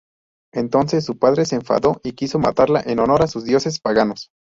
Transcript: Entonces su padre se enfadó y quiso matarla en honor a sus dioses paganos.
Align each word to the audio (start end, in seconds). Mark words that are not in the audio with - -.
Entonces 0.51 1.05
su 1.05 1.19
padre 1.19 1.45
se 1.45 1.57
enfadó 1.57 2.01
y 2.03 2.13
quiso 2.13 2.39
matarla 2.39 2.81
en 2.83 2.97
honor 2.97 3.21
a 3.21 3.27
sus 3.27 3.45
dioses 3.45 3.79
paganos. 3.79 4.31